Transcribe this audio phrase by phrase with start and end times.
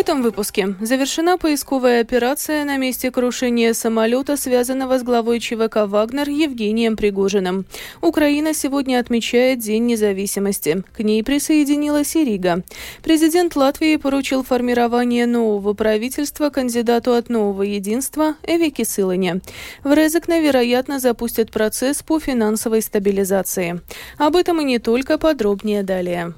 [0.00, 6.96] этом выпуске завершена поисковая операция на месте крушения самолета, связанного с главой ЧВК «Вагнер» Евгением
[6.96, 7.66] Пригожиным.
[8.00, 10.82] Украина сегодня отмечает День независимости.
[10.96, 12.62] К ней присоединилась и Рига.
[13.02, 19.42] Президент Латвии поручил формирование нового правительства кандидату от нового единства Эвике Сылыне.
[19.84, 23.82] В Резекне, вероятно, запустят процесс по финансовой стабилизации.
[24.16, 26.32] Об этом и не только, подробнее далее.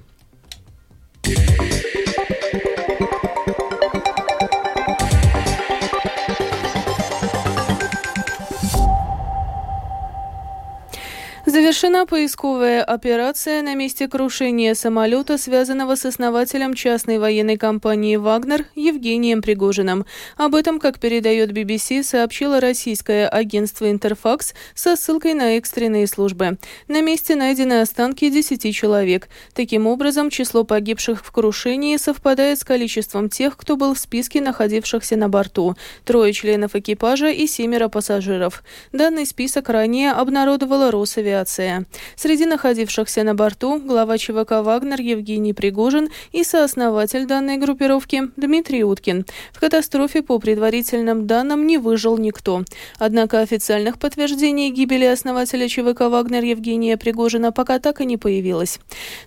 [11.73, 19.41] Завершена поисковая операция на месте крушения самолета, связанного с основателем частной военной компании «Вагнер» Евгением
[19.41, 20.05] Пригожиным.
[20.37, 26.59] Об этом, как передает BBC, сообщило российское агентство «Интерфакс» со ссылкой на экстренные службы.
[26.89, 29.31] На месте найдены останки 10 человек.
[29.55, 35.17] Таким образом, число погибших в крушении совпадает с количеством тех, кто был в списке находившихся
[35.17, 35.75] на борту.
[36.05, 38.62] Трое членов экипажа и семеро пассажиров.
[38.92, 41.86] Данный список ранее обнародовала Росавиация авиация.
[42.16, 49.24] Среди находившихся на борту глава ЧВК «Вагнер» Евгений Пригожин и сооснователь данной группировки Дмитрий Уткин.
[49.52, 52.64] В катастрофе, по предварительным данным, не выжил никто.
[52.98, 58.78] Однако официальных подтверждений гибели основателя ЧВК «Вагнер» Евгения Пригожина пока так и не появилось.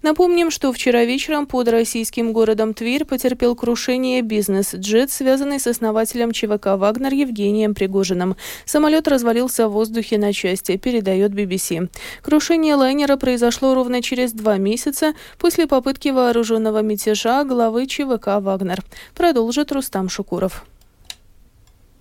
[0.02, 6.78] Напомним, что вчера вечером под российским городом Тверь потерпел крушение бизнес-джет, связанный с основателем ЧВК
[6.78, 8.36] «Вагнер» Евгением Пригожиным.
[8.66, 11.90] Самолет развалился в воздухе на части, передает BBC.
[12.22, 18.84] Крушение лайнера произошло ровно через два месяца после попытки вооруженного мятежа главы ЧВК «Вагнер».
[19.14, 20.66] Продолжит Рустам Шукуров.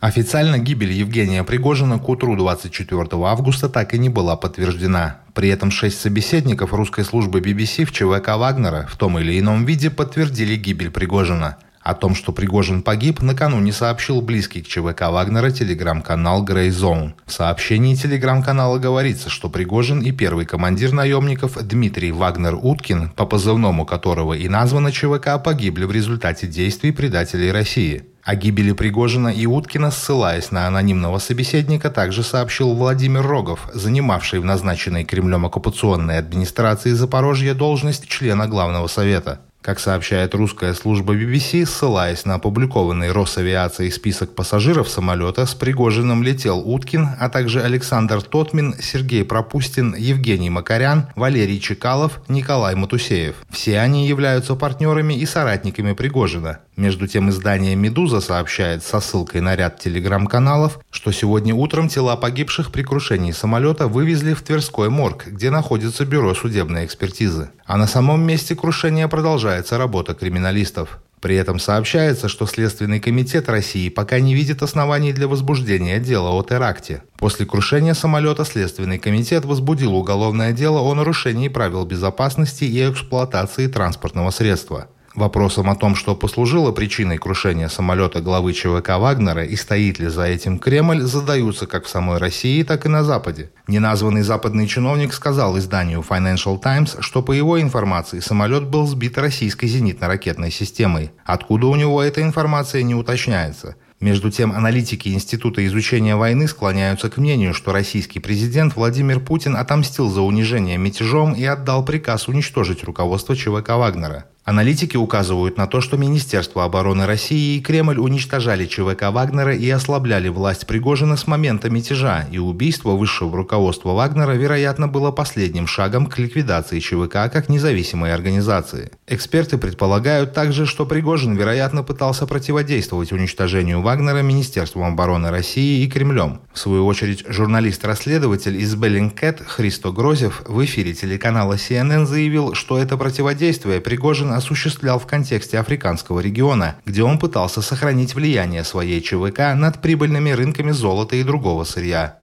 [0.04, 5.20] Официально гибель Евгения Пригожина к утру 24 августа так и не была подтверждена.
[5.32, 9.88] При этом шесть собеседников русской службы BBC в ЧВК Вагнера в том или ином виде
[9.88, 11.56] подтвердили гибель Пригожина.
[11.84, 17.12] О том, что Пригожин погиб, накануне сообщил близкий к ЧВК Вагнера телеграм-канал Grey Zone.
[17.26, 24.32] В сообщении телеграм-канала говорится, что Пригожин и первый командир наемников Дмитрий Вагнер-Уткин, по позывному которого
[24.32, 28.06] и названо ЧВК, погибли в результате действий предателей России.
[28.22, 34.46] О гибели Пригожина и Уткина, ссылаясь на анонимного собеседника, также сообщил Владимир Рогов, занимавший в
[34.46, 39.42] назначенной Кремлем оккупационной администрации Запорожья должность члена Главного Совета.
[39.64, 46.58] Как сообщает русская служба BBC, ссылаясь на опубликованный Росавиацией список пассажиров самолета, с Пригожиным летел
[46.58, 53.36] Уткин, а также Александр Тотмин, Сергей Пропустин, Евгений Макарян, Валерий Чекалов, Николай Матусеев.
[53.48, 56.58] Все они являются партнерами и соратниками Пригожина.
[56.76, 62.72] Между тем издание «Медуза» сообщает со ссылкой на ряд телеграм-каналов, что сегодня утром тела погибших
[62.72, 67.50] при крушении самолета вывезли в Тверской морг, где находится бюро судебной экспертизы.
[67.64, 70.98] А на самом месте крушения продолжается работа криминалистов.
[71.20, 76.42] При этом сообщается, что Следственный комитет России пока не видит оснований для возбуждения дела о
[76.42, 77.02] теракте.
[77.16, 84.32] После крушения самолета Следственный комитет возбудил уголовное дело о нарушении правил безопасности и эксплуатации транспортного
[84.32, 84.88] средства.
[85.14, 90.24] Вопросом о том, что послужило причиной крушения самолета главы ЧВК Вагнера и стоит ли за
[90.24, 93.52] этим Кремль, задаются как в самой России, так и на Западе.
[93.68, 99.66] Неназванный западный чиновник сказал изданию Financial Times, что по его информации самолет был сбит российской
[99.66, 101.12] зенитно-ракетной системой.
[101.24, 103.76] Откуда у него эта информация не уточняется.
[104.00, 110.10] Между тем, аналитики Института изучения войны склоняются к мнению, что российский президент Владимир Путин отомстил
[110.10, 114.24] за унижение мятежом и отдал приказ уничтожить руководство ЧВК Вагнера.
[114.44, 120.28] Аналитики указывают на то, что Министерство обороны России и Кремль уничтожали ЧВК Вагнера и ослабляли
[120.28, 126.18] власть Пригожина с момента мятежа, и убийство высшего руководства Вагнера, вероятно, было последним шагом к
[126.18, 128.90] ликвидации ЧВК как независимой организации.
[129.06, 136.42] Эксперты предполагают также, что Пригожин, вероятно, пытался противодействовать уничтожению Вагнера Министерством обороны России и Кремлем.
[136.52, 142.98] В свою очередь, журналист-расследователь из Беллингкэт Христо Грозев в эфире телеканала CNN заявил, что это
[142.98, 149.80] противодействие Пригожин осуществлял в контексте африканского региона, где он пытался сохранить влияние своей ЧВК над
[149.80, 152.18] прибыльными рынками золота и другого сырья.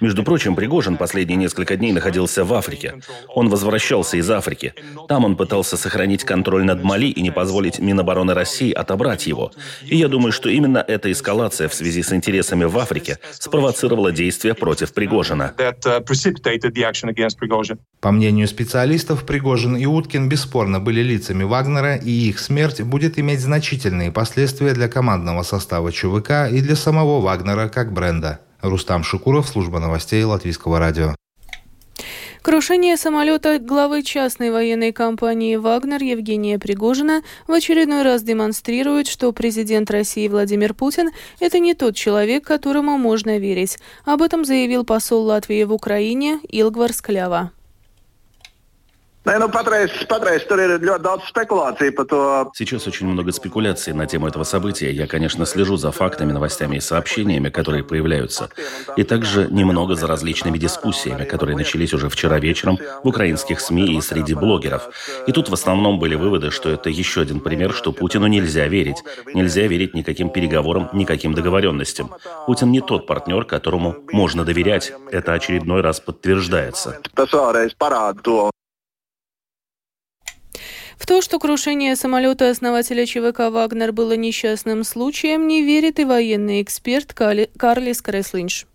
[0.00, 2.94] Между прочим, Пригожин последние несколько дней находился в Африке.
[3.34, 4.74] Он возвращался из Африки.
[5.08, 9.52] Там он пытался сохранить контроль над Мали и не позволить Минобороны России отобрать его.
[9.84, 14.54] И я думаю, что именно эта эскалация в связи с интересами в Африке спровоцировала действия
[14.54, 15.54] против Пригожина.
[15.56, 16.04] Uh,
[18.00, 23.18] По мнению специалистов, специалистов Пригожин и Уткин бесспорно были лицами Вагнера, и их смерть будет
[23.18, 28.40] иметь значительные последствия для командного состава ЧВК и для самого Вагнера как бренда.
[28.62, 31.14] Рустам Шукуров, служба новостей Латвийского радио.
[32.40, 39.90] Крушение самолета главы частной военной компании «Вагнер» Евгения Пригожина в очередной раз демонстрирует, что президент
[39.90, 43.78] России Владимир Путин– это не тот человек, которому можно верить.
[44.06, 47.50] Об этом заявил посол Латвии в Украине Илгвар Склява.
[52.54, 54.90] Сейчас очень много спекуляций на тему этого события.
[54.90, 58.48] Я, конечно, слежу за фактами, новостями и сообщениями, которые появляются.
[58.96, 64.00] И также немного за различными дискуссиями, которые начались уже вчера вечером в украинских СМИ и
[64.00, 64.88] среди блогеров.
[65.26, 69.02] И тут в основном были выводы, что это еще один пример, что Путину нельзя верить.
[69.34, 72.14] Нельзя верить никаким переговорам, никаким договоренностям.
[72.46, 74.94] Путин не тот партнер, которому можно доверять.
[75.10, 76.98] Это очередной раз подтверждается.
[80.98, 86.60] В то, что крушение самолета основателя ЧВК «Вагнер» было несчастным случаем, не верит и военный
[86.60, 88.66] эксперт Карлис Креслинш.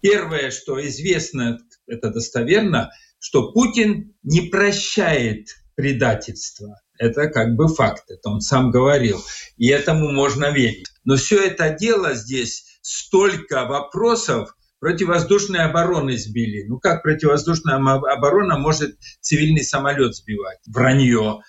[0.00, 6.78] Первое, что известно, это достоверно, что Путин не прощает предательство.
[6.98, 9.24] Это как бы факт, это он сам говорил.
[9.56, 10.86] И этому можно верить.
[11.04, 16.66] Но все это дело здесь столько вопросов, противовоздушной обороны сбили.
[16.68, 20.58] Ну как противовоздушная оборона может цивильный самолет сбивать?
[20.66, 21.40] Вранье.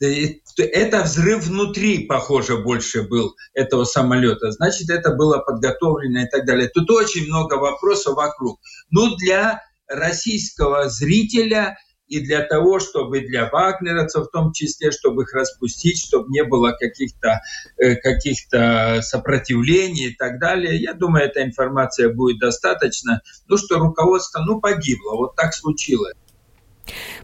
[0.00, 4.50] Это взрыв внутри, похоже, больше был этого самолета.
[4.50, 6.68] Значит, это было подготовлено и так далее.
[6.68, 8.58] Тут очень много вопросов вокруг.
[8.90, 11.76] Ну, для российского зрителя
[12.14, 16.72] и для того, чтобы для вагнеровцев в том числе, чтобы их распустить, чтобы не было
[16.72, 17.40] каких-то
[17.76, 18.38] э, каких
[19.02, 20.76] сопротивлений и так далее.
[20.76, 23.20] Я думаю, эта информация будет достаточно.
[23.48, 25.16] Ну, что руководство, ну, погибло.
[25.16, 26.14] Вот так случилось.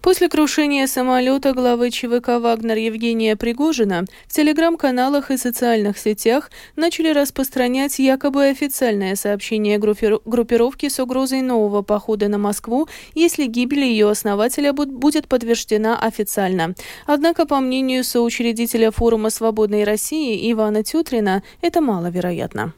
[0.02, 7.98] После крушения самолета главы ЧВК «Вагнер» Евгения Пригожина в телеграм-каналах и социальных сетях начали распространять
[7.98, 15.28] якобы официальное сообщение группировки с угрозой нового похода на Москву, если гибель ее основателя будет
[15.28, 16.74] подтверждена официально.
[17.06, 22.72] Однако, по мнению соучредителя форума «Свободной России» Ивана Тютрина, это маловероятно.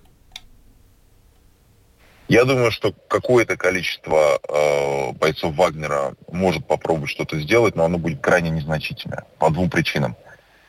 [2.29, 8.21] Я думаю, что какое-то количество э, бойцов Вагнера может попробовать что-то сделать, но оно будет
[8.21, 10.17] крайне незначительное по двум причинам.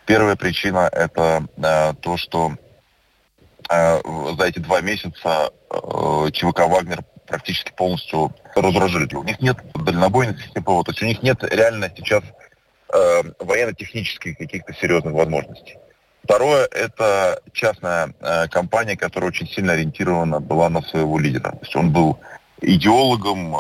[0.06, 2.54] Первая причина это э, то, что
[3.70, 4.02] э,
[4.38, 9.16] за эти два месяца э, ЧВК Вагнер практически полностью разоружили.
[9.16, 12.24] У них нет дальнобойных систем ПВО, то есть у них нет реально сейчас
[12.94, 15.78] э, военно-технических каких-то серьезных возможностей.
[16.24, 21.52] Второе– это частная э, компания, которая очень сильно ориентирована была на своего лидера.
[21.52, 22.20] То есть он был
[22.62, 23.60] идеологом, э,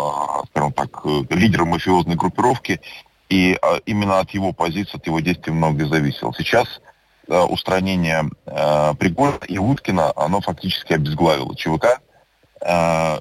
[0.50, 2.80] скажем так, э, лидером мафиозной группировки,
[3.27, 6.33] и э, именно от его позиции, от его действий многое зависело.
[6.38, 6.68] Сейчас
[7.27, 12.00] э, устранение э, Пригожина и Уткина, оно фактически обезглавило ЧВК.
[12.62, 13.19] Э,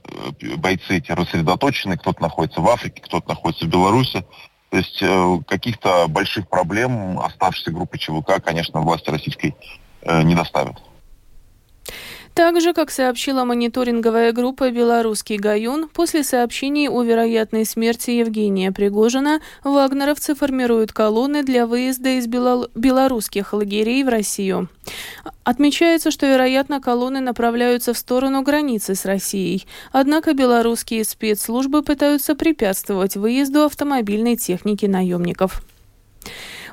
[0.56, 4.24] бойцы эти рассредоточены, кто-то находится в Африке, кто-то находится в Беларуси.
[4.72, 9.54] То есть э, каких-то больших проблем оставшейся группы ЧВК, конечно, власти российской
[10.00, 10.76] э, не доставят.
[12.34, 20.34] Также, как сообщила мониторинговая группа «Белорусский Гаюн», после сообщений о вероятной смерти Евгения Пригожина, вагнеровцы
[20.34, 24.70] формируют колонны для выезда из белорусских лагерей в Россию.
[25.44, 29.67] Отмечается, что, вероятно, колонны направляются в сторону границы с Россией.
[29.93, 35.62] Однако белорусские спецслужбы пытаются препятствовать выезду автомобильной техники наемников.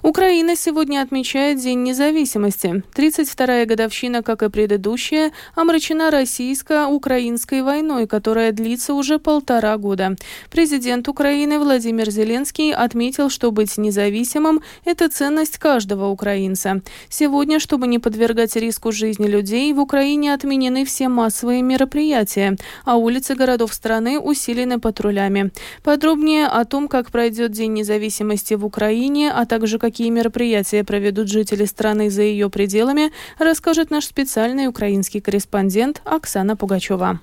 [0.01, 2.83] Украина сегодня отмечает День независимости.
[2.95, 10.15] 32-я годовщина, как и предыдущая, омрачена российско-украинской войной, которая длится уже полтора года.
[10.49, 16.81] Президент Украины Владимир Зеленский отметил, что быть независимым– это ценность каждого украинца.
[17.09, 23.35] Сегодня, чтобы не подвергать риску жизни людей, в Украине отменены все массовые мероприятия, а улицы
[23.35, 25.51] городов страны усилены патрулями.
[25.83, 31.29] Подробнее о том, как пройдет День независимости в Украине, а также как какие мероприятия проведут
[31.29, 37.19] жители страны за ее пределами, расскажет наш специальный украинский корреспондент Оксана Пугачева.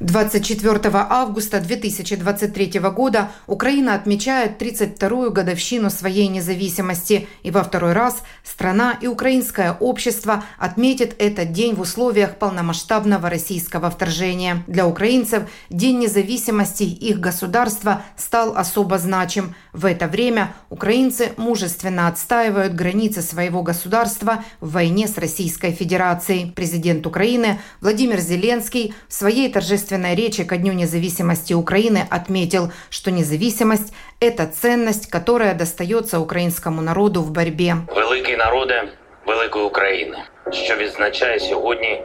[0.00, 8.98] 24 августа 2023 года Украина отмечает 32-ю годовщину своей независимости, и во второй раз страна
[9.00, 14.64] и украинское общество отметят этот день в условиях полномасштабного российского вторжения.
[14.66, 19.54] Для украинцев День независимости их государства стал особо значим.
[19.72, 26.52] В это время украинцы мужественно отстаивают границы своего государства в войне с Российской Федерацией.
[26.54, 33.11] Президент Украины Владимир Зеленский в своей торжественной торжественной речи ко Дню независимости Украины отметил, что
[33.11, 37.75] независимость – это ценность, которая достается украинскому народу в борьбе.
[37.95, 38.83] Великий народе,
[39.27, 40.17] великої України,
[40.51, 42.01] що відзначає сьогодні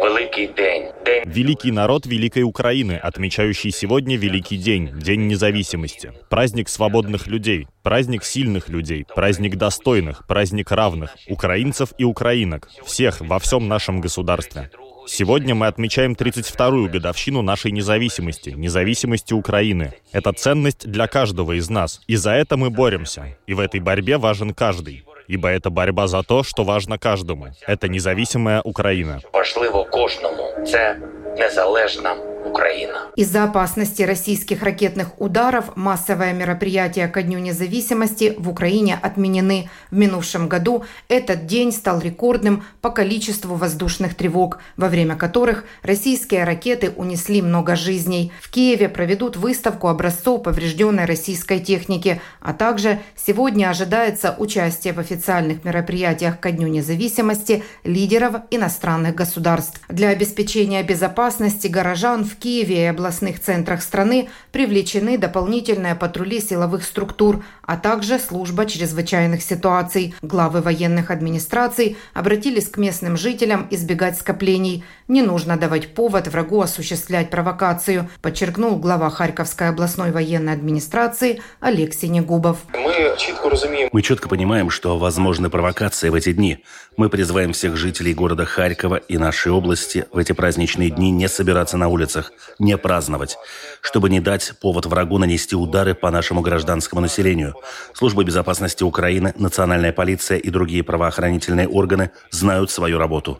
[0.00, 0.82] Великий день.
[1.04, 1.22] день.
[1.26, 6.12] Великий народ Великой Украины, отмечающий сегодня Великий день, День независимости.
[6.30, 13.38] Праздник свободных людей, праздник сильных людей, праздник достойных, праздник равных, украинцев и украинок, всех во
[13.38, 14.70] всем нашем государстве.
[15.07, 19.93] Сегодня мы отмечаем 32-ю годовщину нашей независимости, независимости Украины.
[20.11, 23.37] Это ценность для каждого из нас, и за это мы боремся.
[23.47, 27.47] И в этой борьбе важен каждый ибо это борьба за то, что важно каждому.
[27.67, 29.21] Это независимая Украина.
[29.33, 30.65] Важливо кожному.
[30.67, 30.97] Це
[31.37, 33.11] незалежна Украина.
[33.15, 39.69] Из-за опасности российских ракетных ударов массовое мероприятие ко Дню независимости в Украине отменены.
[39.89, 46.43] В минувшем году этот день стал рекордным по количеству воздушных тревог, во время которых российские
[46.43, 48.31] ракеты унесли много жизней.
[48.41, 55.63] В Киеве проведут выставку образцов поврежденной российской техники, а также сегодня ожидается участие в официальных
[55.63, 59.81] мероприятиях ко Дню независимости лидеров иностранных государств.
[59.89, 67.43] Для обеспечения безопасности горожан в Киеве и областных центрах страны привлечены дополнительные патрули силовых структур,
[67.65, 70.15] а также служба чрезвычайных ситуаций.
[70.21, 74.83] Главы военных администраций обратились к местным жителям избегать скоплений.
[75.07, 82.59] Не нужно давать повод врагу осуществлять провокацию, подчеркнул глава Харьковской областной военной администрации Алексей Негубов.
[82.73, 83.89] Мы четко разумеем.
[83.91, 86.63] Мы четко понимаем, что возможны провокации в эти дни.
[86.97, 91.77] Мы призываем всех жителей города Харькова и нашей области в эти праздничные дни не собираться
[91.77, 93.37] на улицах, не праздновать,
[93.81, 97.54] чтобы не дать повод врагу нанести удары по нашему гражданскому населению.
[97.93, 103.37] Служба безопасности Украины, национальная полиция и другие правоохранительные органы знают свою работу.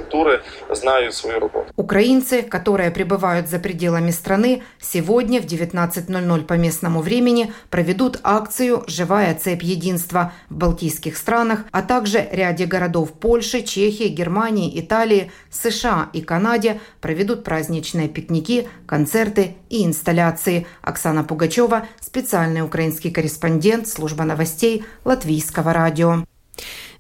[0.70, 1.72] знают свою работу.
[1.76, 9.36] Украинцы, которые пребывают за пределами страны, сегодня в 19.00 по местному времени проведут акцию «Живая
[9.36, 16.22] цепь единства» в балтийских странах, а также ряде городов Польши, Чехии, Германии, Италии, США и
[16.22, 20.68] Канаде проведут праздничные пикники, концерты и инсталляции.
[20.82, 26.25] Оксана Пугачева, специальный украинский корреспондент, служба новостей Латвийского радио.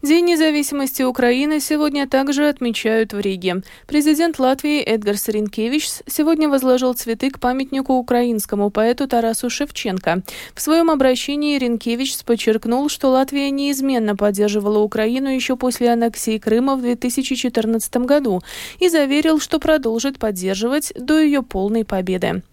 [0.05, 3.63] День независимости Украины сегодня также отмечают в Риге.
[3.87, 10.21] Президент Латвии Эдгар Саренкевич сегодня возложил цветы к памятнику украинскому поэту Тарасу Шевченко.
[10.53, 16.81] В своем обращении Ренкевич подчеркнул, что Латвия неизменно поддерживала Украину еще после аннексии Крыма в
[16.83, 18.43] 2014 году
[18.77, 22.43] и заверил, что продолжит поддерживать до ее полной победы.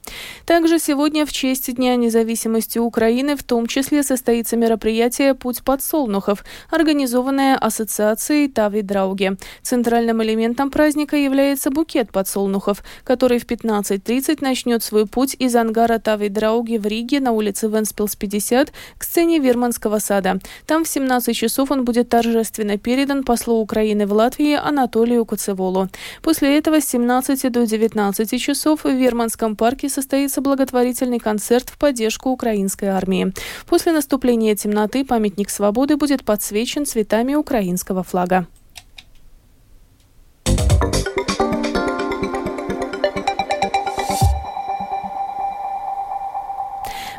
[0.47, 7.42] Также сегодня в честь Дня независимости Украины в том числе состоится мероприятие «Путь подсолнухов», организованное
[7.43, 9.37] организованная ассоциацией Тави Драуги.
[9.63, 16.29] Центральным элементом праздника является букет подсолнухов, который в 15.30 начнет свой путь из ангара Тави
[16.29, 20.41] Драуги в Риге на улице Венспилс 50 к сцене Верманского сада.
[20.67, 25.89] Там в 17 часов он будет торжественно передан послу Украины в Латвии Анатолию Куцеволу.
[26.23, 32.31] После этого с 17 до 19 часов в Верманском парке состоится благотворительный концерт в поддержку
[32.31, 33.33] украинской армии.
[33.67, 38.47] После наступления темноты памятник свободы будет подсвечен цветами цветами украинского флага.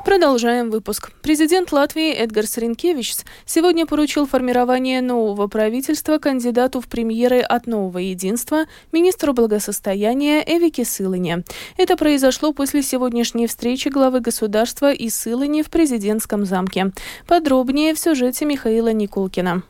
[0.06, 1.12] Продолжаем выпуск.
[1.22, 3.16] Президент Латвии Эдгар Саренкевич
[3.46, 11.44] сегодня поручил формирование нового правительства кандидату в премьеры от Нового Единства, министру благосостояния Эвике Сылыне.
[11.78, 16.92] Это произошло после сегодняшней встречи главы государства и Сылыни в президентском замке.
[17.28, 19.64] Подробнее в сюжете Михаила Никулкина.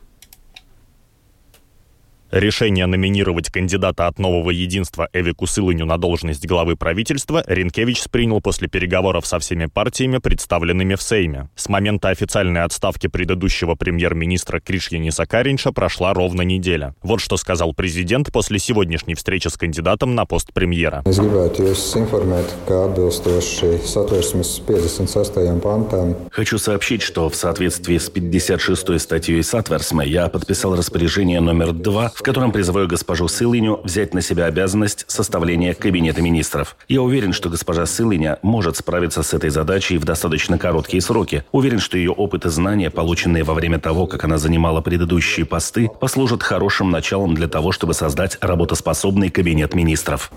[2.34, 8.66] Решение номинировать кандидата от нового единства Эвику Сылыню на должность главы правительства Ренкевич принял после
[8.66, 11.48] переговоров со всеми партиями, представленными в Сейме.
[11.54, 16.96] С момента официальной отставки предыдущего премьер-министра Кришьяниса Каринша прошла ровно неделя.
[17.04, 21.04] Вот что сказал президент после сегодняшней встречи с кандидатом на пост премьера.
[26.32, 32.23] Хочу сообщить, что в соответствии с 56 статьей Сатверсме я подписал распоряжение номер 2, в
[32.24, 36.76] котором призываю госпожу Силиню взять на себя обязанность составления Кабинета министров.
[36.88, 41.44] Я уверен, что госпожа Силиня может справиться с этой задачей в достаточно короткие сроки.
[41.52, 45.88] Уверен, что ее опыт и знания, полученные во время того, как она занимала предыдущие посты,
[46.00, 50.32] послужат хорошим началом для того, чтобы создать работоспособный Кабинет министров.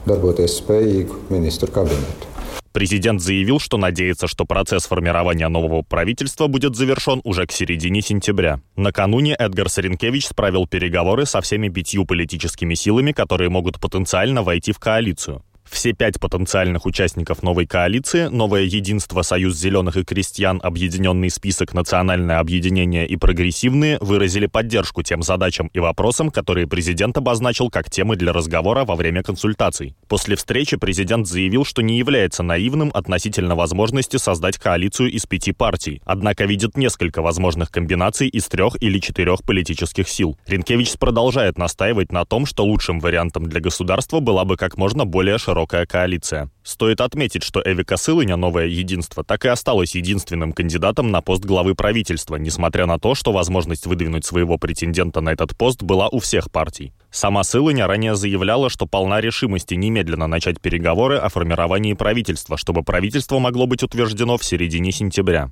[2.78, 8.62] Президент заявил, что надеется, что процесс формирования нового правительства будет завершен уже к середине сентября.
[8.76, 14.78] Накануне Эдгар Саренкевич справил переговоры со всеми пятью политическими силами, которые могут потенциально войти в
[14.78, 15.44] коалицию.
[15.70, 22.40] Все пять потенциальных участников новой коалиции «Новое единство», «Союз зеленых и крестьян», «Объединенный список», «Национальное
[22.40, 28.34] объединение» и «Прогрессивные» выразили поддержку тем задачам и вопросам, которые президент обозначил как темы для
[28.34, 29.96] разговора во время консультаций.
[30.08, 36.02] После встречи президент заявил, что не является наивным относительно возможности создать коалицию из пяти партий,
[36.06, 40.38] однако видит несколько возможных комбинаций из трех или четырех политических сил.
[40.48, 45.38] Ренкевич продолжает настаивать на том, что лучшим вариантом для государства была бы как можно более
[45.38, 46.52] широкая широкая коалиция.
[46.64, 51.74] Стоит отметить, что Эвика Сылыня, новое единство, так и осталось единственным кандидатом на пост главы
[51.74, 56.52] правительства, несмотря на то, что возможность выдвинуть своего претендента на этот пост была у всех
[56.52, 56.94] партий.
[57.10, 63.40] Сама Сылыня ранее заявляла, что полна решимости немедленно начать переговоры о формировании правительства, чтобы правительство
[63.40, 65.50] могло быть утверждено в середине сентября.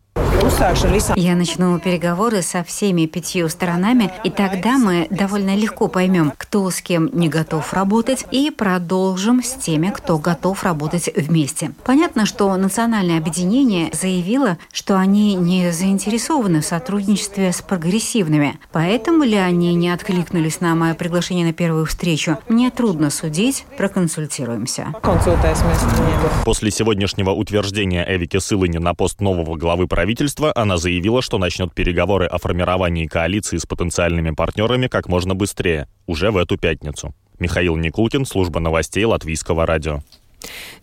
[1.15, 6.81] Я начну переговоры со всеми пятью сторонами, и тогда мы довольно легко поймем, кто с
[6.81, 11.71] кем не готов работать, и продолжим с теми, кто готов работать вместе.
[11.85, 18.59] Понятно, что национальное объединение заявило, что они не заинтересованы в сотрудничестве с прогрессивными.
[18.71, 24.93] Поэтому ли они не откликнулись на мое приглашение на первую встречу, мне трудно судить, проконсультируемся.
[26.43, 31.73] После сегодняшнего утверждения Эвики Сылыни на пост нового главы правительства правительства, она заявила, что начнет
[31.73, 37.13] переговоры о формировании коалиции с потенциальными партнерами как можно быстрее, уже в эту пятницу.
[37.39, 40.01] Михаил Никулкин, служба новостей Латвийского радио.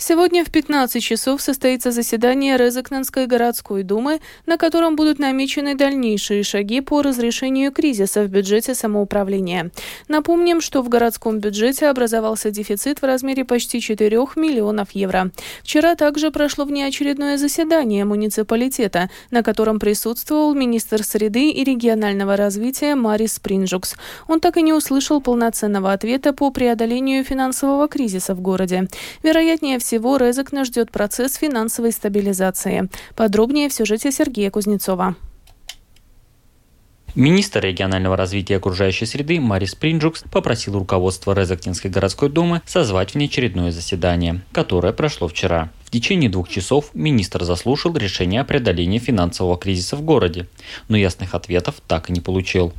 [0.05, 6.81] Сегодня в 15 часов состоится заседание Резакненской городской думы, на котором будут намечены дальнейшие шаги
[6.81, 9.71] по разрешению кризиса в бюджете самоуправления.
[10.09, 15.31] Напомним, что в городском бюджете образовался дефицит в размере почти 4 миллионов евро.
[15.63, 23.39] Вчера также прошло внеочередное заседание муниципалитета, на котором присутствовал министр среды и регионального развития Марис
[23.39, 23.95] Принжукс.
[24.27, 28.89] Он так и не услышал полноценного ответа по преодолению финансового кризиса в городе.
[29.23, 32.89] Вероятно, Вероятнее всего, Резекна ждет процесс финансовой стабилизации.
[33.15, 35.15] Подробнее в сюжете Сергея Кузнецова.
[37.15, 44.41] Министр регионального развития окружающей среды Марис Принджукс попросил руководство Резактинской городской думы созвать внеочередное заседание,
[44.53, 45.71] которое прошло вчера.
[45.85, 50.47] В течение двух часов министр заслушал решение о преодолении финансового кризиса в городе,
[50.89, 52.73] но ясных ответов так и не получил.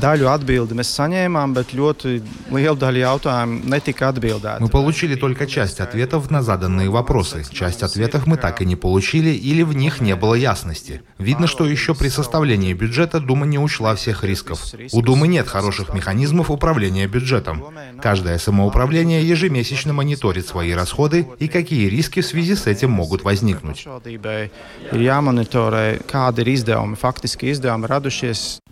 [0.00, 2.16] Daļu atbildi mēs saņēmām, bet ļoti
[2.50, 4.60] liela daļa jautājumu netika atbildēta.
[4.60, 7.44] Мы получили только часть ответов на заданные вопросы.
[7.52, 11.02] Часть ответов мы так и не получили или в них не было ясности.
[11.18, 14.60] Видно, что еще при составлении бюджета Дума не учла всех рисков.
[14.92, 17.64] У Думы нет хороших механизмов управления бюджетом.
[18.00, 23.86] Каждое самоуправление ежемесячно мониторит свои расходы и какие риски в связи с этим могут возникнуть.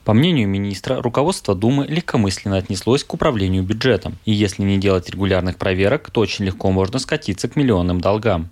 [0.04, 4.18] По мнению министра, руководство Думы легкомысленно отнеслось к управлению бюджетом.
[4.24, 8.50] И если не делать регулярных проверок, то очень легко можно скатиться к миллионным долгам.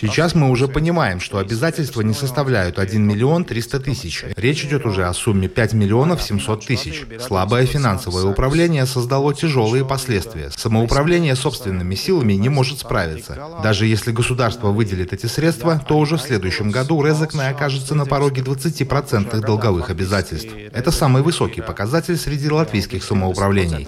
[0.00, 4.24] Сейчас мы уже понимаем, что обязательства не составляют 1 миллион 300 тысяч.
[4.36, 7.04] Речь идет уже о сумме 5 миллионов 700 тысяч.
[7.20, 10.50] Слабое финансовое управление создало тяжелые последствия.
[10.50, 13.38] Самоуправление собственными силами не может справиться.
[13.62, 18.42] Даже если государство выделит эти средства, то уже в следующем году Резекне окажется на пороге
[18.42, 20.52] 20% 1,5% долговых обязательств.
[20.72, 23.84] Это самый высокий показатель среди латвийских самоуправлений.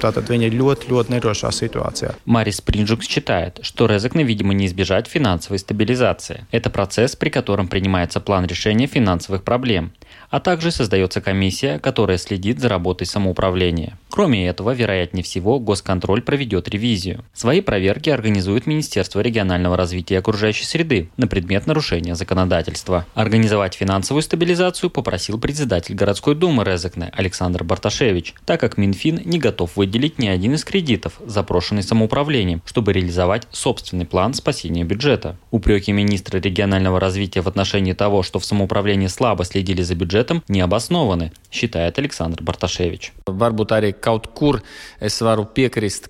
[2.25, 6.47] Марис Принджук считает, что Резекна, видимо, не избежать финансовой стабилизации.
[6.51, 9.93] Это процесс, при котором принимается план решения финансовых проблем,
[10.33, 13.99] а также создается комиссия, которая следит за работой самоуправления.
[14.09, 17.23] Кроме этого, вероятнее всего, госконтроль проведет ревизию.
[17.35, 23.07] Свои проверки организует Министерство регионального развития и окружающей среды на предмет нарушения законодательства.
[23.15, 29.77] Организовать финансовую стабилизацию попросил председатель городской думы Резекне Александр Барташевич, так как Минфин не готов
[29.77, 35.37] выделить ни один из кредитов, запрошенный самоуправлением, чтобы реализовать собственный план спасения бюджета.
[35.51, 40.43] Упреки министра регионального развития в отношении того, что в самоуправлении слабо следили за бюджетом, этом
[40.49, 43.13] не обоснованы, считает Александр Барташевич.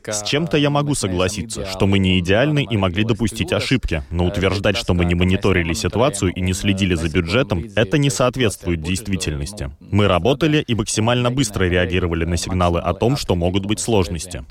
[0.07, 4.77] С чем-то я могу согласиться, что мы не идеальны и могли допустить ошибки, но утверждать,
[4.77, 9.71] что мы не мониторили ситуацию и не следили за бюджетом, это не соответствует действительности.
[9.81, 14.45] Мы работали и максимально быстро реагировали на сигналы о том, что могут быть сложности.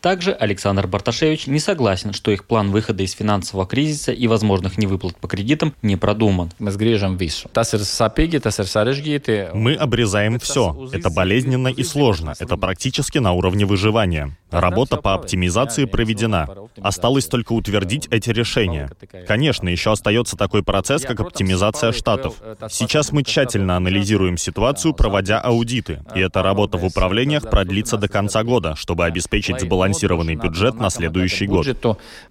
[0.00, 5.16] Также Александр Барташевич не согласен, что их план выхода из финансового кризиса и возможных невыплат
[5.16, 6.50] по кредитам не продуман.
[6.58, 6.70] Мы
[9.74, 10.88] обрезаем все.
[10.92, 12.34] Это болезненно и сложно.
[12.38, 14.36] Это практически на уровне выживания.
[14.50, 16.48] Работа по оптимизации проведена.
[16.80, 18.90] Осталось только утвердить эти решения.
[19.26, 22.34] Конечно, еще остается такой процесс, как оптимизация штатов.
[22.68, 28.44] Сейчас мы тщательно анализируем ситуацию, проводя аудиты, и эта работа в управлениях продлится до конца
[28.44, 31.66] года, чтобы обеспечить сбалансированный бюджет на следующий год.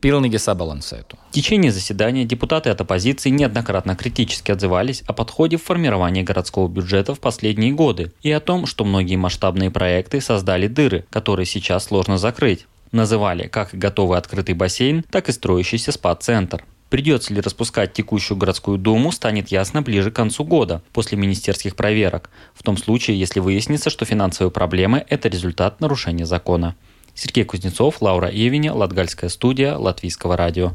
[0.01, 7.13] В течение заседания депутаты от оппозиции неоднократно критически отзывались о подходе в формировании городского бюджета
[7.13, 12.17] в последние годы и о том, что многие масштабные проекты создали дыры, которые сейчас сложно
[12.17, 12.65] закрыть.
[12.91, 16.65] Называли как готовый открытый бассейн, так и строящийся спа-центр.
[16.89, 22.29] Придется ли распускать текущую городскую думу, станет ясно ближе к концу года, после министерских проверок,
[22.53, 26.75] в том случае, если выяснится, что финансовые проблемы– это результат нарушения закона.
[27.13, 30.73] Сергей Кузнецов, Лаура Евини, Латгальская студия, Латвийского радио.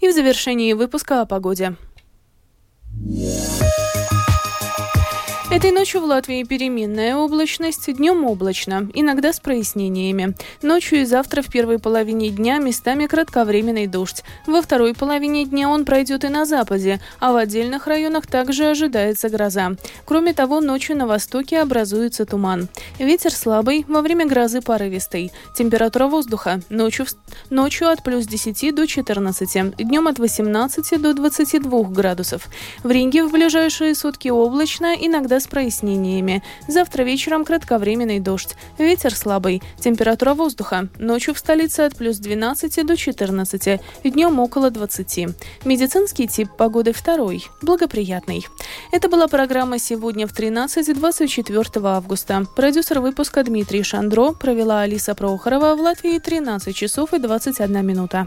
[0.00, 1.74] И в завершении выпуска о погоде.
[3.06, 3.87] Yeah.
[5.58, 10.36] Этой ночью в Латвии переменная облачность, днем облачно, иногда с прояснениями.
[10.62, 14.22] Ночью и завтра в первой половине дня местами кратковременный дождь.
[14.46, 19.30] Во второй половине дня он пройдет и на западе, а в отдельных районах также ожидается
[19.30, 19.72] гроза.
[20.04, 22.68] Кроме того, ночью на востоке образуется туман.
[23.00, 25.32] Ветер слабый, во время грозы порывистый.
[25.56, 27.06] Температура воздуха ночью,
[27.50, 32.46] ночью от плюс 10 до 14, днем от 18 до 22 градусов.
[32.84, 36.42] В Ринге в ближайшие сутки облачно, иногда с прояснениями.
[36.66, 38.54] Завтра вечером кратковременный дождь.
[38.78, 39.62] Ветер слабый.
[39.78, 40.88] Температура воздуха.
[40.98, 43.80] Ночью в столице от плюс 12 до 14.
[44.04, 45.28] Днем около 20.
[45.64, 47.44] Медицинский тип погоды второй.
[47.62, 48.46] Благоприятный.
[48.92, 52.46] Это была программа «Сегодня в 13-24 августа».
[52.56, 58.26] Продюсер выпуска Дмитрий Шандро провела Алиса Прохорова в Латвии 13 часов и 21 минута.